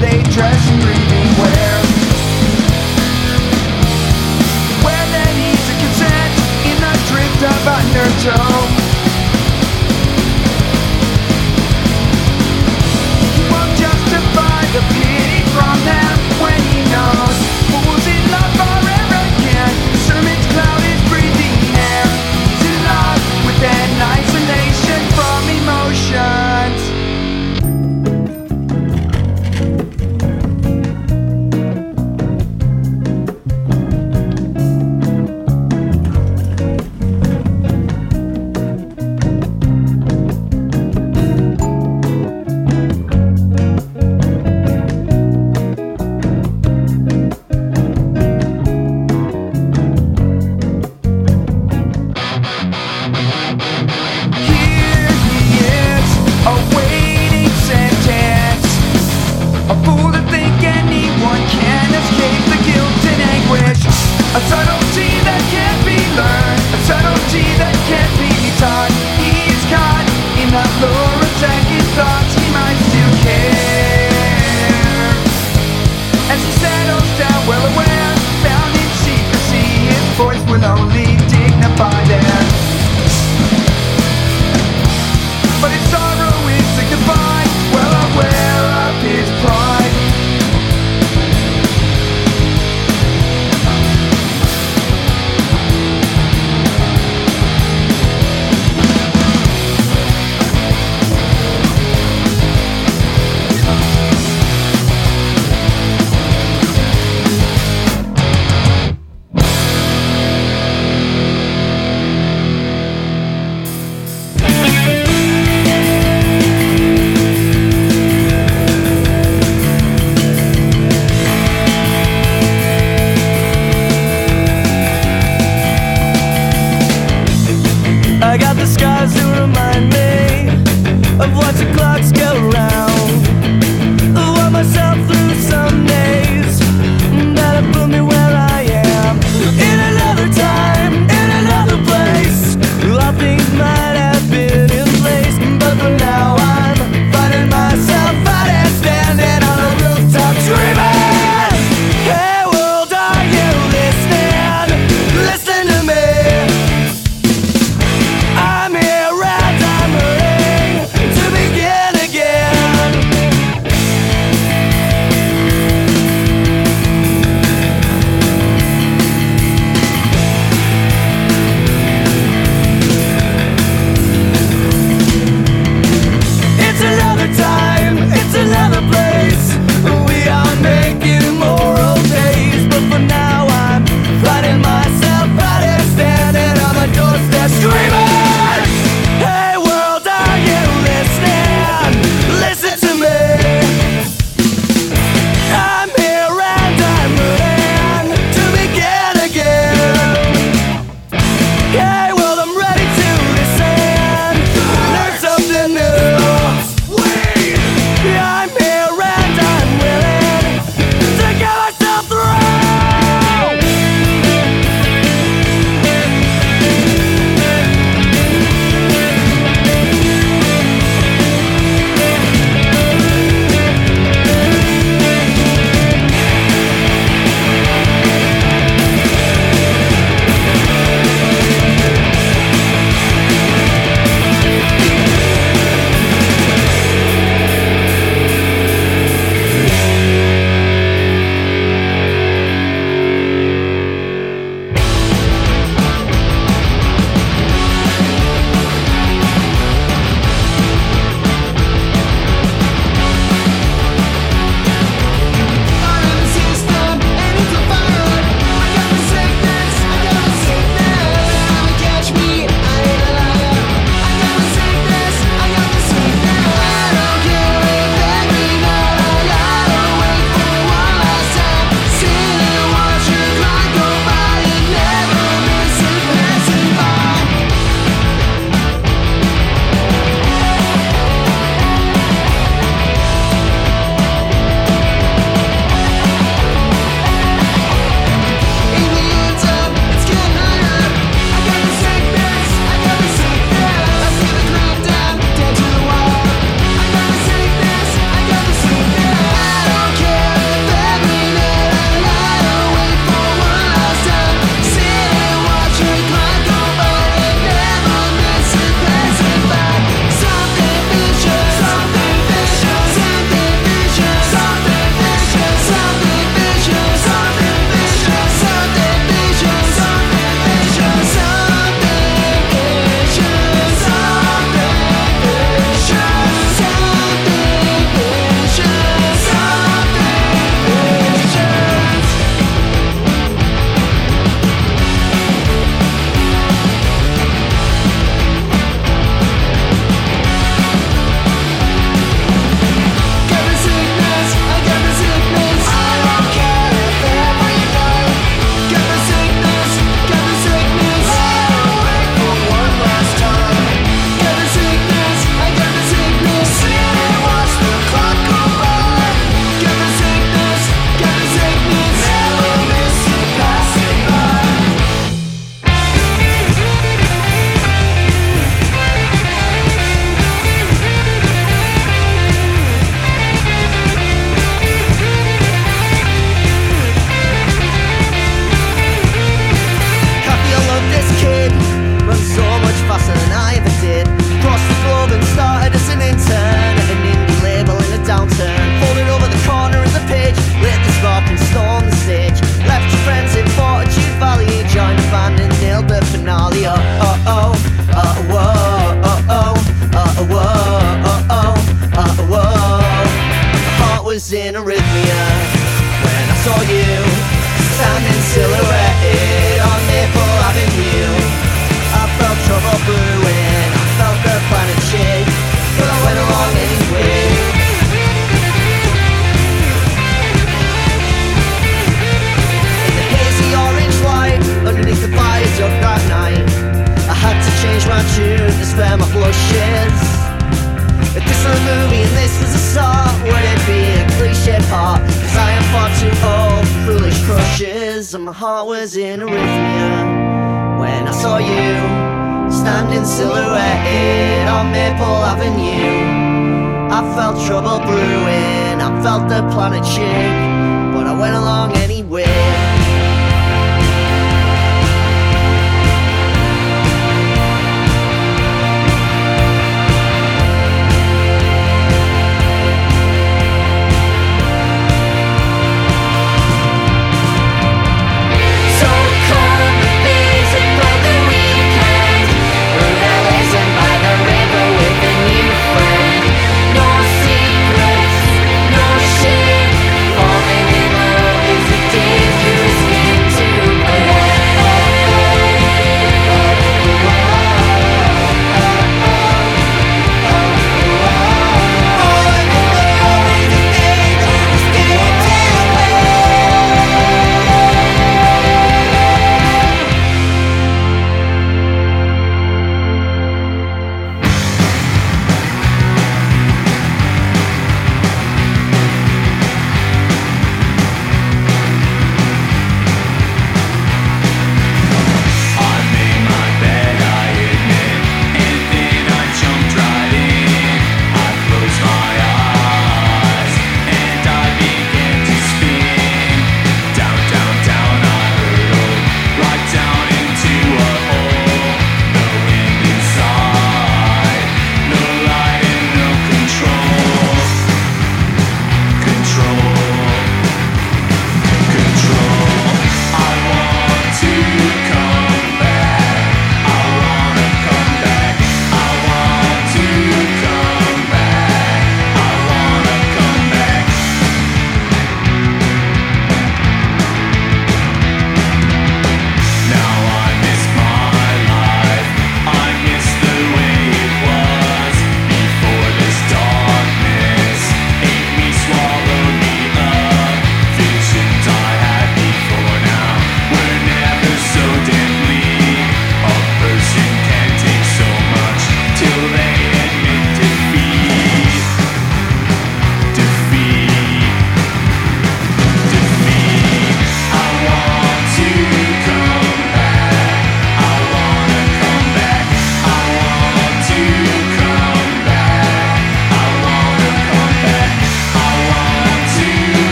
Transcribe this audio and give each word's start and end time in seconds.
They 0.00 0.22
dress 0.32 0.70
and 0.70 0.82
really 0.82 1.24
wear 1.36 1.72
Where 4.82 5.06
there 5.12 5.34
needs 5.36 5.66
a 5.68 5.76
consent 5.76 6.32
In 6.64 6.76
the 6.80 6.94
drift 7.10 7.42
of 7.44 7.68
undertow 7.68 8.59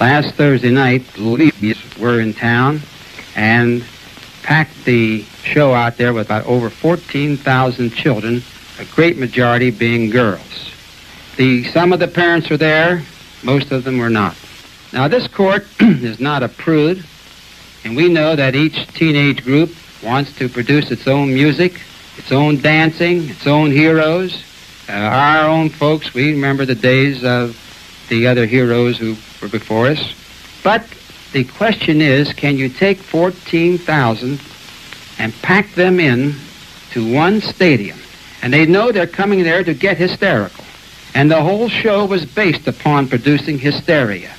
Last 0.00 0.36
Thursday 0.36 0.70
night, 0.70 1.04
the 1.14 1.52
we 1.60 1.74
were 2.00 2.20
in 2.20 2.32
town 2.32 2.82
and 3.34 3.84
packed 4.44 4.84
the 4.84 5.22
show 5.42 5.74
out 5.74 5.96
there 5.96 6.12
with 6.12 6.28
about 6.28 6.46
over 6.46 6.70
14,000 6.70 7.90
children, 7.90 8.40
a 8.78 8.84
great 8.84 9.18
majority 9.18 9.72
being 9.72 10.08
girls. 10.08 10.72
The, 11.36 11.64
some 11.64 11.92
of 11.92 11.98
the 11.98 12.06
parents 12.06 12.48
were 12.48 12.56
there, 12.56 13.02
most 13.42 13.72
of 13.72 13.82
them 13.82 13.98
were 13.98 14.08
not. 14.08 14.36
Now, 14.92 15.08
this 15.08 15.26
court 15.26 15.66
is 15.80 16.20
not 16.20 16.44
a 16.44 16.48
prude, 16.48 17.04
and 17.82 17.96
we 17.96 18.08
know 18.08 18.36
that 18.36 18.54
each 18.54 18.86
teenage 18.94 19.42
group 19.42 19.74
wants 20.04 20.32
to 20.36 20.48
produce 20.48 20.92
its 20.92 21.08
own 21.08 21.34
music, 21.34 21.80
its 22.16 22.30
own 22.30 22.60
dancing, 22.60 23.28
its 23.30 23.48
own 23.48 23.72
heroes. 23.72 24.44
Uh, 24.88 24.92
our 24.92 25.48
own 25.48 25.70
folks, 25.70 26.14
we 26.14 26.30
remember 26.30 26.64
the 26.64 26.76
days 26.76 27.24
of 27.24 27.56
the 28.08 28.28
other 28.28 28.46
heroes 28.46 28.96
who 28.96 29.16
before 29.48 29.86
us. 29.88 30.14
But 30.62 30.84
the 31.32 31.44
question 31.44 32.00
is, 32.00 32.32
can 32.32 32.56
you 32.56 32.68
take 32.68 32.98
14,000 32.98 34.40
and 35.18 35.34
pack 35.42 35.74
them 35.74 36.00
in 36.00 36.34
to 36.92 37.12
one 37.12 37.40
stadium? 37.40 37.98
And 38.42 38.52
they 38.52 38.66
know 38.66 38.92
they're 38.92 39.06
coming 39.06 39.42
there 39.42 39.64
to 39.64 39.74
get 39.74 39.96
hysterical. 39.96 40.64
And 41.14 41.30
the 41.30 41.42
whole 41.42 41.68
show 41.68 42.04
was 42.06 42.24
based 42.24 42.68
upon 42.68 43.08
producing 43.08 43.58
hysteria. 43.58 44.34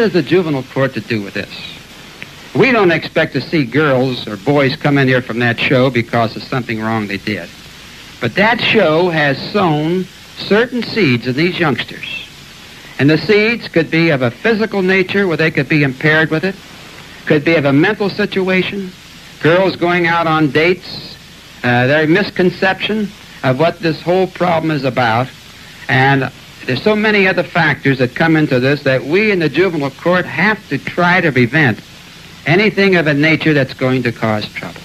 What 0.00 0.12
the 0.14 0.22
juvenile 0.22 0.62
court 0.62 0.94
to 0.94 1.00
do 1.00 1.22
with 1.22 1.34
this? 1.34 1.50
We 2.54 2.72
don't 2.72 2.90
expect 2.90 3.34
to 3.34 3.40
see 3.40 3.64
girls 3.64 4.26
or 4.26 4.36
boys 4.38 4.74
come 4.74 4.96
in 4.96 5.06
here 5.06 5.20
from 5.20 5.40
that 5.40 5.60
show 5.60 5.90
because 5.90 6.34
of 6.36 6.42
something 6.42 6.80
wrong 6.80 7.06
they 7.06 7.18
did. 7.18 7.48
But 8.20 8.34
that 8.34 8.60
show 8.60 9.10
has 9.10 9.38
sown 9.52 10.04
certain 10.36 10.82
seeds 10.82 11.26
in 11.26 11.36
these 11.36 11.58
youngsters. 11.58 12.26
And 12.98 13.10
the 13.10 13.18
seeds 13.18 13.68
could 13.68 13.90
be 13.90 14.08
of 14.08 14.22
a 14.22 14.30
physical 14.30 14.82
nature 14.82 15.28
where 15.28 15.36
they 15.36 15.50
could 15.50 15.68
be 15.68 15.82
impaired 15.82 16.30
with 16.30 16.44
it, 16.44 16.54
could 17.26 17.44
be 17.44 17.56
of 17.56 17.66
a 17.66 17.72
mental 17.72 18.08
situation, 18.08 18.90
girls 19.42 19.76
going 19.76 20.06
out 20.06 20.26
on 20.26 20.50
dates, 20.50 21.16
uh, 21.62 21.86
their 21.86 22.06
misconception 22.06 23.10
of 23.42 23.58
what 23.58 23.80
this 23.80 24.00
whole 24.00 24.26
problem 24.26 24.70
is 24.70 24.84
about. 24.84 25.28
And 25.88 26.32
there's 26.70 26.84
so 26.84 26.94
many 26.94 27.26
other 27.26 27.42
factors 27.42 27.98
that 27.98 28.14
come 28.14 28.36
into 28.36 28.60
this 28.60 28.84
that 28.84 29.04
we 29.04 29.32
in 29.32 29.40
the 29.40 29.48
juvenile 29.48 29.90
court 29.90 30.24
have 30.24 30.68
to 30.68 30.78
try 30.78 31.20
to 31.20 31.32
prevent 31.32 31.80
anything 32.46 32.94
of 32.94 33.08
a 33.08 33.12
nature 33.12 33.52
that's 33.52 33.74
going 33.74 34.04
to 34.04 34.12
cause 34.12 34.48
trouble. 34.50 34.80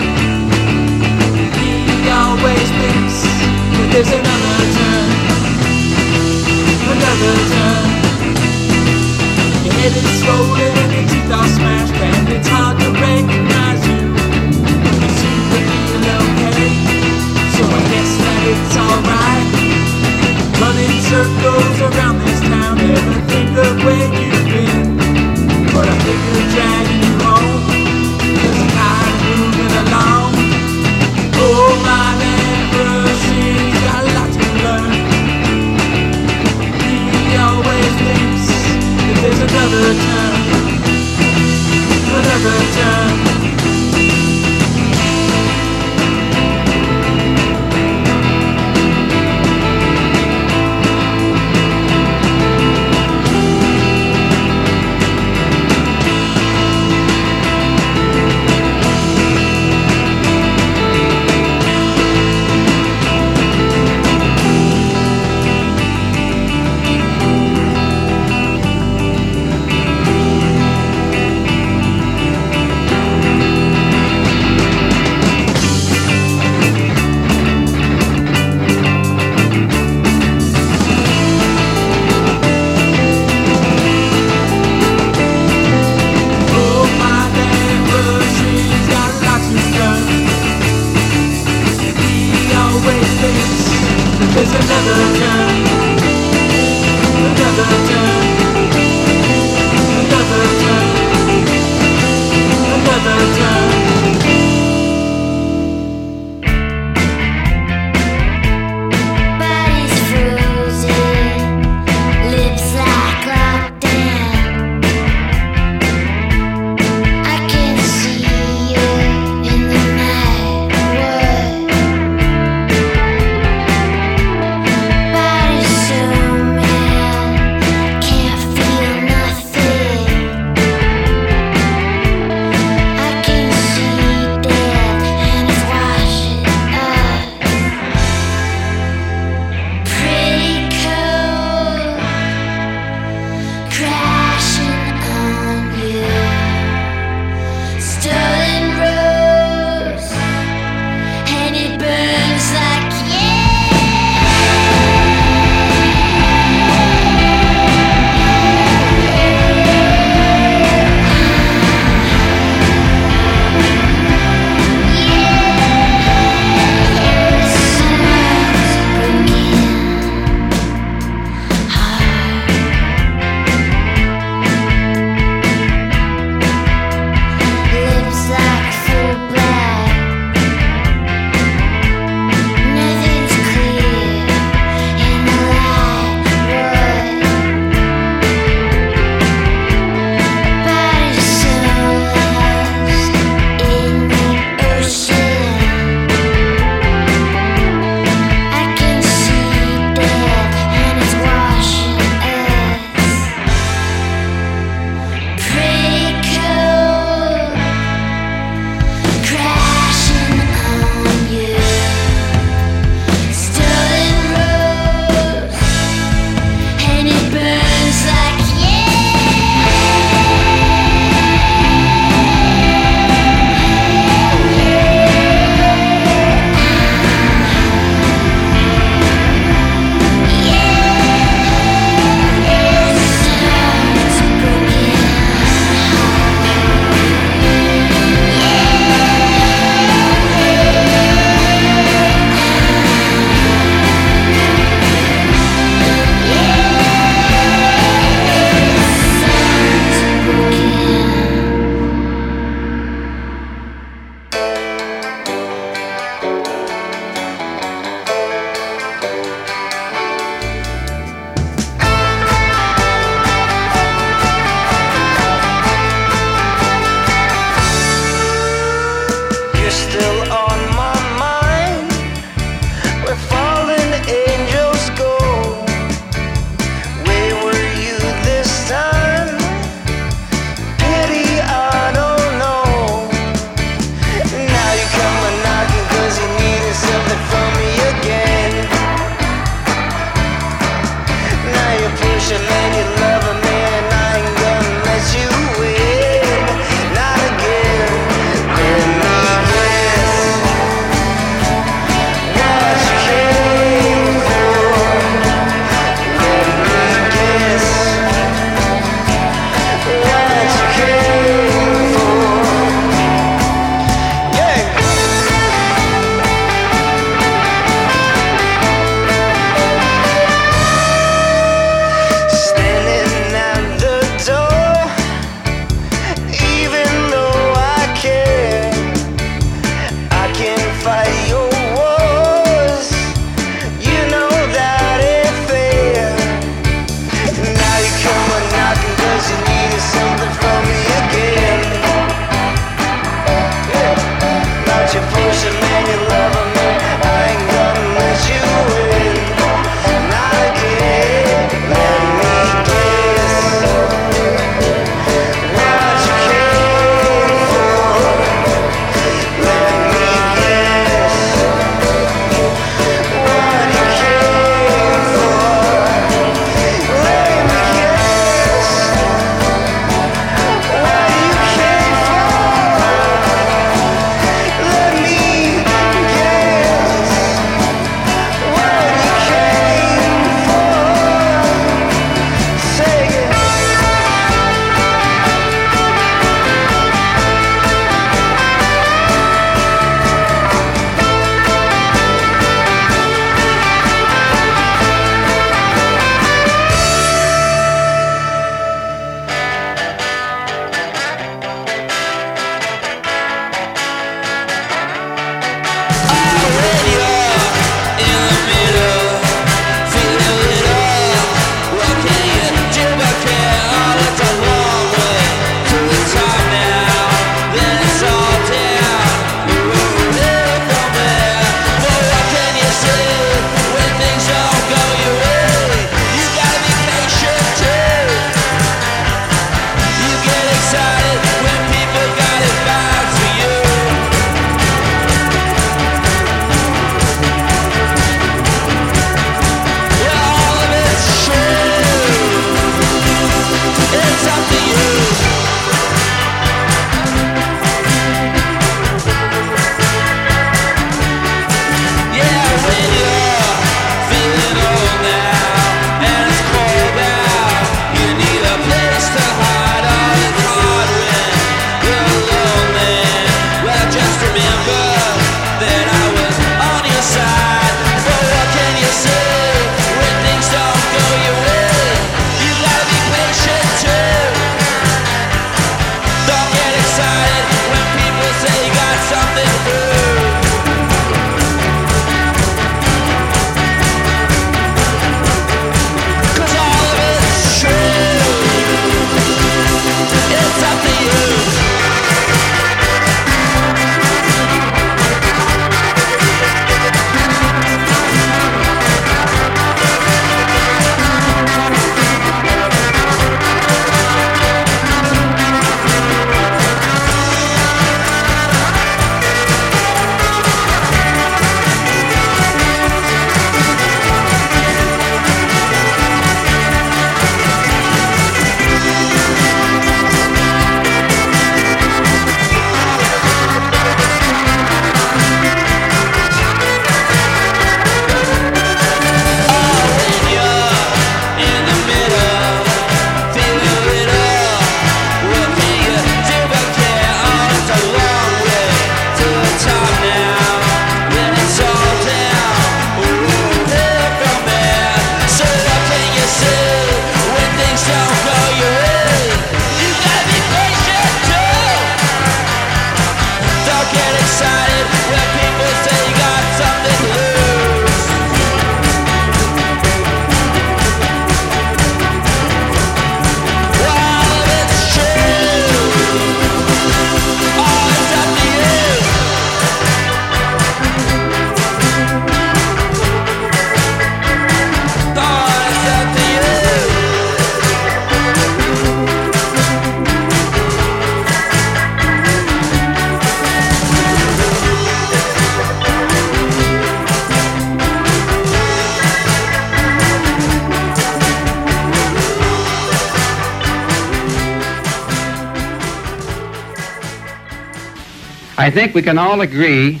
Think 598.74 598.94
we 598.94 599.02
can 599.02 599.18
all 599.18 599.40
agree 599.40 600.00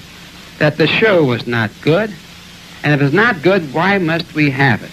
that 0.58 0.76
the 0.76 0.86
show 0.86 1.24
was 1.24 1.46
not 1.46 1.70
good. 1.80 2.12
And 2.82 2.92
if 2.92 3.00
it's 3.00 3.14
not 3.14 3.40
good, 3.40 3.72
why 3.72 3.98
must 3.98 4.34
we 4.34 4.50
have 4.50 4.82
it? 4.82 4.90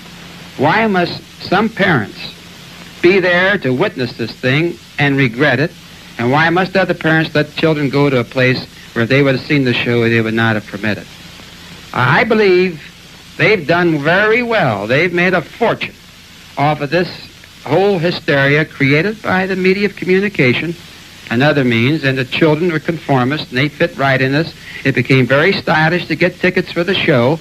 Why 0.58 0.88
must 0.88 1.22
some 1.42 1.68
parents 1.68 2.18
be 3.02 3.20
there 3.20 3.58
to 3.58 3.74
witness 3.74 4.16
this 4.18 4.32
thing 4.32 4.78
and 5.00 5.18
regret 5.18 5.60
it? 5.60 5.72
And 6.18 6.32
why 6.32 6.50
must 6.52 6.78
other 6.78 6.94
parents 6.94 7.34
let 7.34 7.56
children 7.56 7.90
go 7.90 8.10
to 8.10 8.20
a 8.20 8.24
place 8.24 8.64
where 8.94 9.04
if 9.04 9.10
they 9.10 9.24
would 9.24 9.36
have 9.36 9.46
seen 9.46 9.66
the 9.66 9.74
show, 9.74 10.08
they 10.08 10.22
would 10.22 10.34
not 10.34 10.56
have 10.56 10.68
permitted? 10.68 11.08
I 11.94 12.24
believe 12.24 12.82
they've 13.38 13.66
done 13.68 13.98
very 14.00 14.44
well. 14.44 14.88
They've 14.88 15.12
made 15.12 15.34
a 15.34 15.42
fortune 15.42 15.96
off 16.58 16.82
of 16.82 16.92
this 16.92 17.10
whole 17.66 17.98
hysteria 17.98 18.66
created 18.66 19.22
by 19.22 19.48
the 19.48 19.56
media 19.56 19.88
of 19.88 19.96
communication 19.96 20.76
and 21.32 21.42
other 21.42 21.64
means, 21.64 22.04
and 22.04 22.18
the 22.18 22.26
children 22.26 22.72
were 22.72 22.80
conformists, 22.80 23.50
and 23.50 23.58
they 23.58 23.70
fit 23.70 23.98
right 23.98 24.22
in 24.22 24.34
this. 24.34 24.54
It 24.84 24.94
became 24.94 25.26
very 25.26 25.54
stylish 25.54 26.06
to 26.08 26.16
get 26.16 26.36
tickets 26.36 26.74
for 26.74 26.84
the 26.84 26.94
show, 26.94 27.40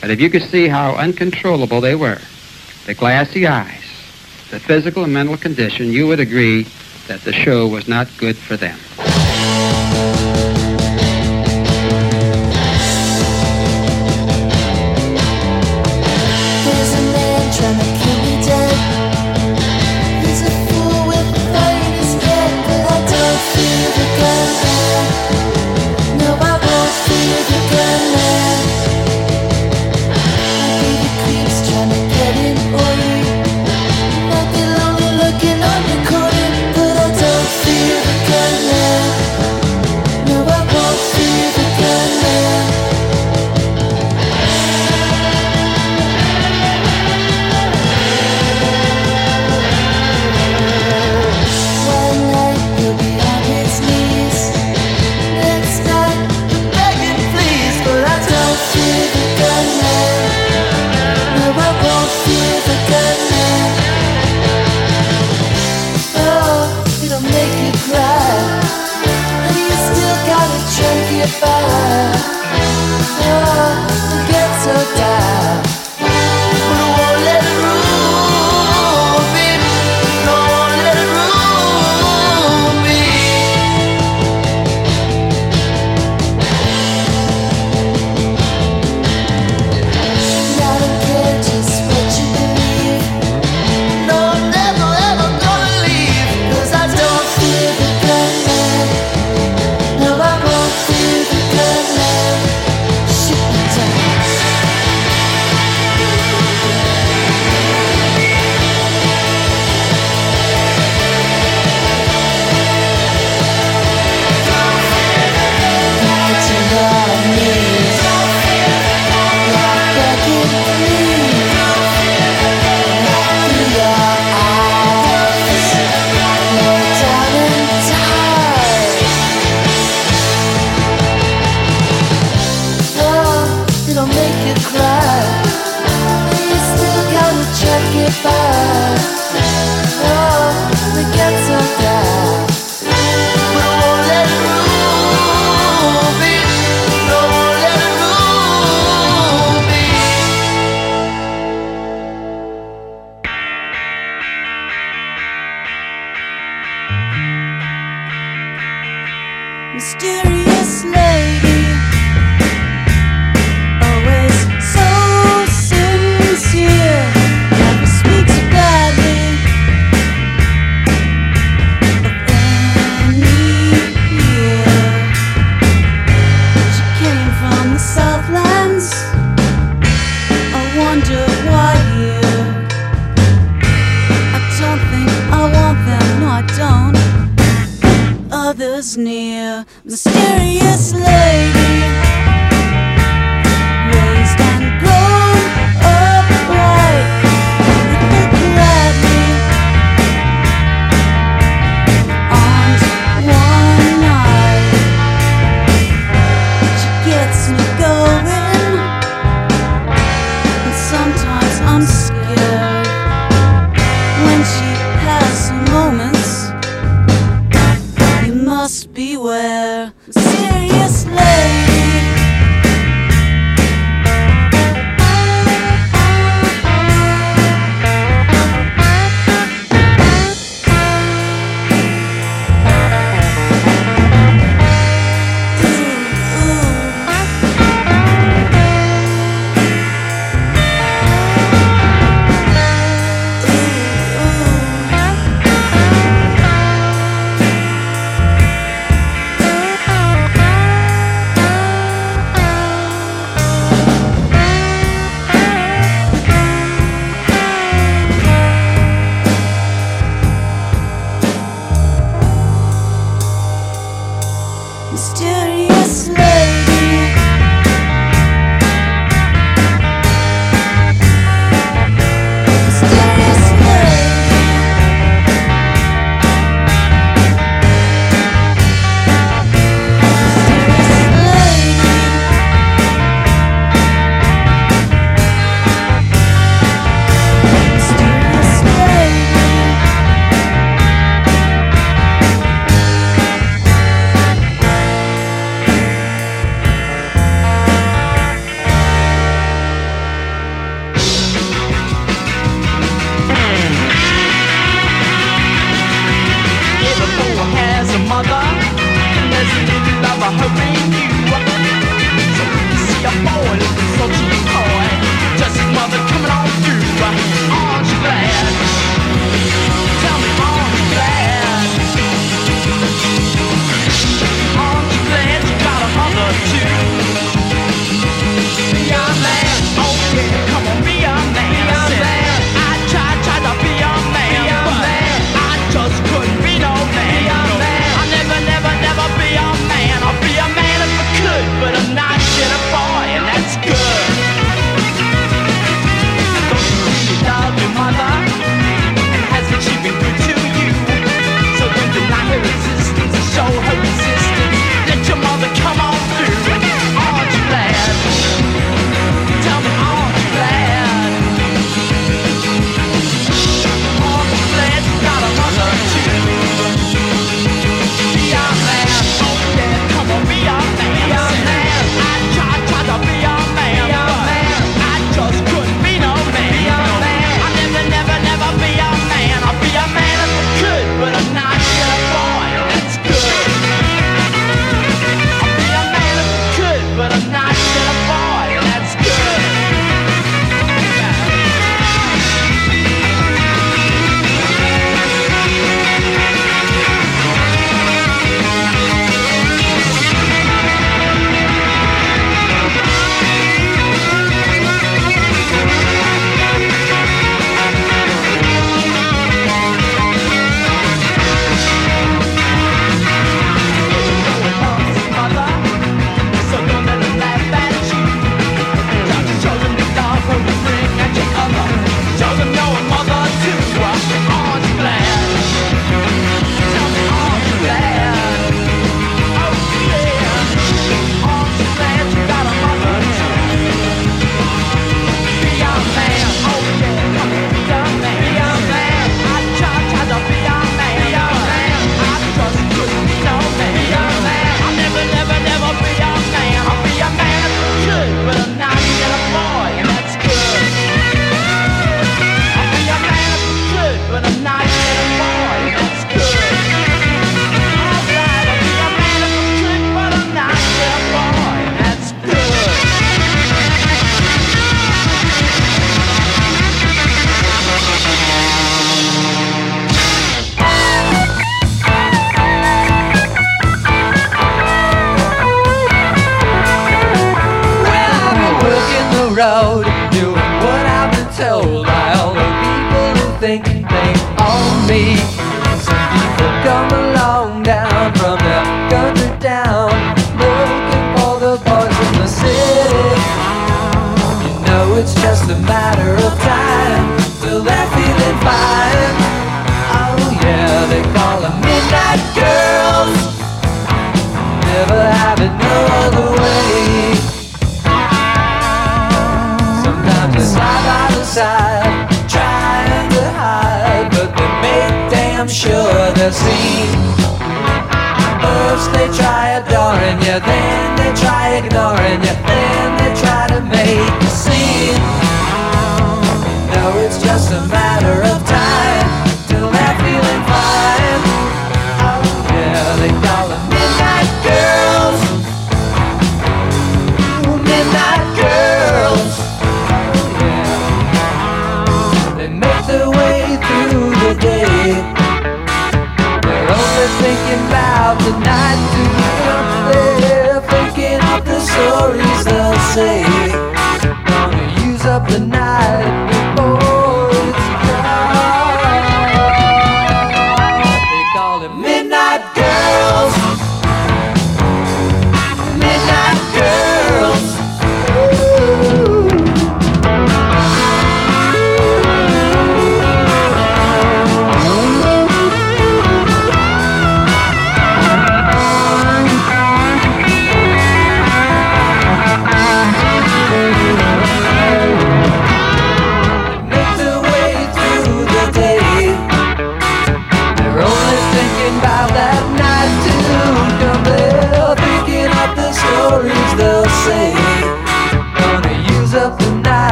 but 0.00 0.10
if 0.10 0.20
you 0.20 0.30
could 0.30 0.44
see 0.44 0.68
how 0.68 0.94
uncontrollable 0.94 1.80
they 1.80 1.96
were, 1.96 2.20
the 2.86 2.94
glassy 2.94 3.46
eyes, 3.46 3.82
the 4.50 4.60
physical 4.60 5.02
and 5.02 5.12
mental 5.12 5.36
condition, 5.36 5.90
you 5.90 6.06
would 6.06 6.20
agree 6.20 6.66
that 7.08 7.22
the 7.22 7.32
show 7.32 7.66
was 7.66 7.88
not 7.88 8.08
good 8.18 8.36
for 8.36 8.56
them. 8.56 8.78